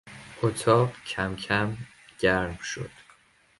[0.43, 1.77] اتاق کمکم
[2.19, 2.91] گرم شد.